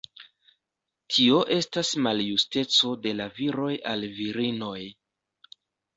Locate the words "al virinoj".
3.93-4.77